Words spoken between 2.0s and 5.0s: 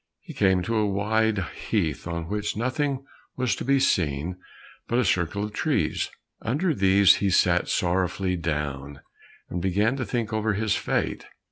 on which nothing was to be seen but